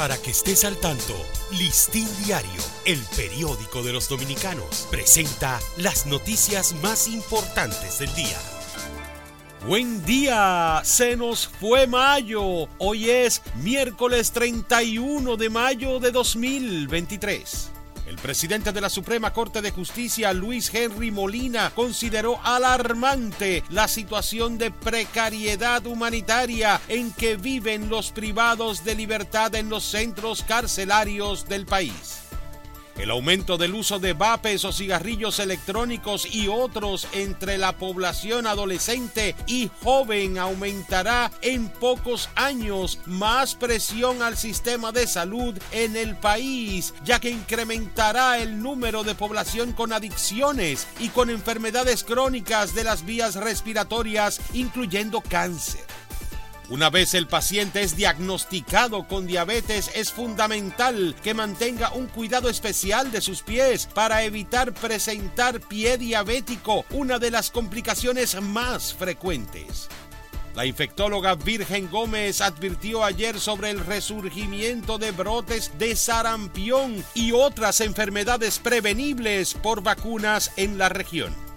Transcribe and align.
Para 0.00 0.16
que 0.16 0.30
estés 0.30 0.64
al 0.64 0.78
tanto, 0.78 1.14
Listín 1.58 2.08
Diario, 2.24 2.62
el 2.86 2.98
periódico 3.14 3.82
de 3.82 3.92
los 3.92 4.08
dominicanos, 4.08 4.88
presenta 4.90 5.60
las 5.76 6.06
noticias 6.06 6.74
más 6.82 7.06
importantes 7.06 7.98
del 7.98 8.14
día. 8.14 8.38
Buen 9.66 10.02
día, 10.06 10.80
se 10.84 11.18
nos 11.18 11.48
fue 11.48 11.86
mayo. 11.86 12.66
Hoy 12.78 13.10
es 13.10 13.42
miércoles 13.56 14.32
31 14.32 15.36
de 15.36 15.50
mayo 15.50 16.00
de 16.00 16.12
2023. 16.12 17.70
El 18.10 18.16
presidente 18.16 18.72
de 18.72 18.80
la 18.80 18.90
Suprema 18.90 19.32
Corte 19.32 19.62
de 19.62 19.70
Justicia, 19.70 20.32
Luis 20.32 20.74
Henry 20.74 21.12
Molina, 21.12 21.70
consideró 21.76 22.40
alarmante 22.42 23.62
la 23.70 23.86
situación 23.86 24.58
de 24.58 24.72
precariedad 24.72 25.86
humanitaria 25.86 26.80
en 26.88 27.12
que 27.12 27.36
viven 27.36 27.88
los 27.88 28.10
privados 28.10 28.82
de 28.82 28.96
libertad 28.96 29.54
en 29.54 29.68
los 29.68 29.84
centros 29.84 30.42
carcelarios 30.42 31.46
del 31.46 31.66
país. 31.66 32.29
El 32.98 33.10
aumento 33.10 33.56
del 33.56 33.74
uso 33.74 33.98
de 33.98 34.12
vapes 34.12 34.64
o 34.64 34.72
cigarrillos 34.72 35.38
electrónicos 35.38 36.26
y 36.32 36.48
otros 36.48 37.08
entre 37.12 37.56
la 37.56 37.72
población 37.72 38.46
adolescente 38.46 39.34
y 39.46 39.70
joven 39.82 40.38
aumentará 40.38 41.30
en 41.40 41.68
pocos 41.68 42.28
años 42.34 42.98
más 43.06 43.54
presión 43.54 44.22
al 44.22 44.36
sistema 44.36 44.92
de 44.92 45.06
salud 45.06 45.56
en 45.72 45.96
el 45.96 46.16
país, 46.16 46.92
ya 47.04 47.20
que 47.20 47.30
incrementará 47.30 48.38
el 48.38 48.62
número 48.62 49.02
de 49.02 49.14
población 49.14 49.72
con 49.72 49.92
adicciones 49.92 50.86
y 50.98 51.08
con 51.08 51.30
enfermedades 51.30 52.04
crónicas 52.04 52.74
de 52.74 52.84
las 52.84 53.04
vías 53.04 53.36
respiratorias, 53.36 54.40
incluyendo 54.52 55.20
cáncer. 55.20 55.89
Una 56.70 56.88
vez 56.88 57.14
el 57.14 57.26
paciente 57.26 57.82
es 57.82 57.96
diagnosticado 57.96 59.08
con 59.08 59.26
diabetes, 59.26 59.90
es 59.92 60.12
fundamental 60.12 61.16
que 61.20 61.34
mantenga 61.34 61.92
un 61.92 62.06
cuidado 62.06 62.48
especial 62.48 63.10
de 63.10 63.20
sus 63.20 63.42
pies 63.42 63.88
para 63.92 64.22
evitar 64.22 64.72
presentar 64.72 65.58
pie 65.58 65.98
diabético, 65.98 66.84
una 66.90 67.18
de 67.18 67.32
las 67.32 67.50
complicaciones 67.50 68.40
más 68.40 68.94
frecuentes. 68.94 69.88
La 70.54 70.64
infectóloga 70.64 71.34
Virgen 71.34 71.90
Gómez 71.90 72.40
advirtió 72.40 73.02
ayer 73.02 73.40
sobre 73.40 73.70
el 73.70 73.84
resurgimiento 73.84 74.96
de 74.96 75.10
brotes 75.10 75.72
de 75.76 75.96
sarampión 75.96 77.04
y 77.14 77.32
otras 77.32 77.80
enfermedades 77.80 78.60
prevenibles 78.60 79.54
por 79.54 79.82
vacunas 79.82 80.52
en 80.56 80.78
la 80.78 80.88
región. 80.88 81.49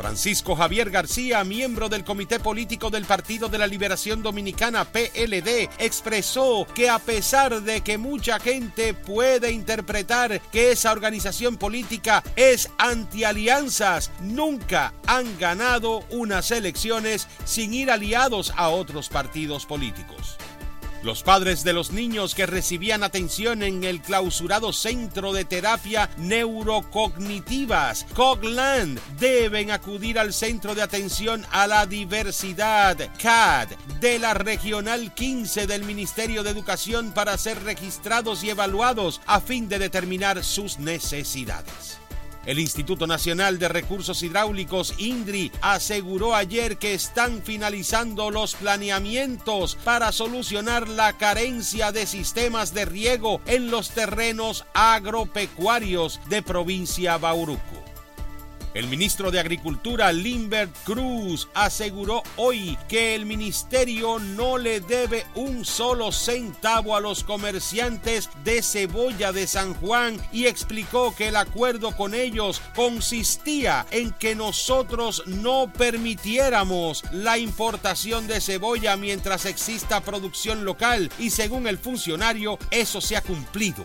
Francisco 0.00 0.56
Javier 0.56 0.88
García, 0.88 1.44
miembro 1.44 1.90
del 1.90 2.04
Comité 2.04 2.40
Político 2.40 2.88
del 2.88 3.04
Partido 3.04 3.50
de 3.50 3.58
la 3.58 3.66
Liberación 3.66 4.22
Dominicana 4.22 4.86
PLD, 4.86 5.68
expresó 5.78 6.66
que 6.74 6.88
a 6.88 6.98
pesar 6.98 7.60
de 7.60 7.82
que 7.82 7.98
mucha 7.98 8.40
gente 8.40 8.94
puede 8.94 9.52
interpretar 9.52 10.40
que 10.50 10.72
esa 10.72 10.92
organización 10.92 11.58
política 11.58 12.24
es 12.34 12.70
antialianzas, 12.78 14.10
nunca 14.22 14.94
han 15.06 15.38
ganado 15.38 16.02
unas 16.08 16.50
elecciones 16.50 17.28
sin 17.44 17.74
ir 17.74 17.90
aliados 17.90 18.54
a 18.56 18.70
otros 18.70 19.10
partidos 19.10 19.66
políticos. 19.66 20.38
Los 21.02 21.22
padres 21.22 21.64
de 21.64 21.72
los 21.72 21.92
niños 21.92 22.34
que 22.34 22.44
recibían 22.44 23.02
atención 23.02 23.62
en 23.62 23.84
el 23.84 24.02
clausurado 24.02 24.70
Centro 24.70 25.32
de 25.32 25.46
Terapia 25.46 26.10
Neurocognitivas, 26.18 28.04
COGLAND, 28.14 29.00
deben 29.18 29.70
acudir 29.70 30.18
al 30.18 30.34
Centro 30.34 30.74
de 30.74 30.82
Atención 30.82 31.46
a 31.52 31.66
la 31.66 31.86
Diversidad, 31.86 32.98
CAD, 33.18 33.68
de 34.00 34.18
la 34.18 34.34
Regional 34.34 35.14
15 35.14 35.66
del 35.66 35.84
Ministerio 35.84 36.42
de 36.42 36.50
Educación 36.50 37.12
para 37.12 37.38
ser 37.38 37.62
registrados 37.62 38.44
y 38.44 38.50
evaluados 38.50 39.22
a 39.24 39.40
fin 39.40 39.70
de 39.70 39.78
determinar 39.78 40.44
sus 40.44 40.78
necesidades. 40.78 41.98
El 42.46 42.58
Instituto 42.58 43.06
Nacional 43.06 43.58
de 43.58 43.68
Recursos 43.68 44.22
Hidráulicos, 44.22 44.94
INDRI, 44.96 45.52
aseguró 45.60 46.34
ayer 46.34 46.78
que 46.78 46.94
están 46.94 47.42
finalizando 47.42 48.30
los 48.30 48.54
planeamientos 48.54 49.76
para 49.84 50.10
solucionar 50.10 50.88
la 50.88 51.18
carencia 51.18 51.92
de 51.92 52.06
sistemas 52.06 52.72
de 52.72 52.86
riego 52.86 53.42
en 53.46 53.70
los 53.70 53.90
terrenos 53.90 54.64
agropecuarios 54.72 56.18
de 56.30 56.42
provincia 56.42 57.18
Bauruco. 57.18 57.79
El 58.72 58.86
ministro 58.86 59.32
de 59.32 59.40
Agricultura, 59.40 60.12
Limbert 60.12 60.70
Cruz, 60.84 61.48
aseguró 61.54 62.22
hoy 62.36 62.78
que 62.88 63.16
el 63.16 63.26
ministerio 63.26 64.20
no 64.20 64.58
le 64.58 64.80
debe 64.80 65.26
un 65.34 65.64
solo 65.64 66.12
centavo 66.12 66.94
a 66.94 67.00
los 67.00 67.24
comerciantes 67.24 68.30
de 68.44 68.62
cebolla 68.62 69.32
de 69.32 69.48
San 69.48 69.74
Juan 69.74 70.20
y 70.32 70.46
explicó 70.46 71.12
que 71.16 71.28
el 71.28 71.36
acuerdo 71.36 71.96
con 71.96 72.14
ellos 72.14 72.62
consistía 72.76 73.86
en 73.90 74.12
que 74.12 74.36
nosotros 74.36 75.24
no 75.26 75.72
permitiéramos 75.76 77.02
la 77.10 77.38
importación 77.38 78.28
de 78.28 78.40
cebolla 78.40 78.96
mientras 78.96 79.46
exista 79.46 80.00
producción 80.00 80.64
local 80.64 81.10
y 81.18 81.30
según 81.30 81.66
el 81.66 81.76
funcionario 81.76 82.56
eso 82.70 83.00
se 83.00 83.16
ha 83.16 83.22
cumplido 83.22 83.84